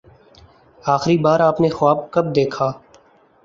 آخری 0.83 1.17
بار 1.17 1.39
آپ 1.39 1.61
نے 1.61 1.69
خواب 1.69 1.99
کب 2.11 2.35
دیکھا؟ 2.35 2.71